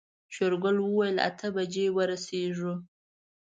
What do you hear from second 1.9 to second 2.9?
ورسيږو.